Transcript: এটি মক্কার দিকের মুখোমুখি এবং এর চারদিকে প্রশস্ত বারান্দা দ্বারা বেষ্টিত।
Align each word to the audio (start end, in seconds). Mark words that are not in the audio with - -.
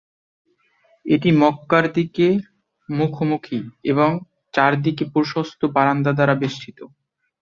এটি 1.05 1.29
মক্কার 1.41 1.85
দিকের 1.93 2.37
মুখোমুখি 2.89 3.59
এবং 3.91 4.09
এর 4.13 4.21
চারদিকে 4.53 5.03
প্রশস্ত 5.13 5.61
বারান্দা 5.75 6.11
দ্বারা 6.13 6.35
বেষ্টিত। 6.41 6.79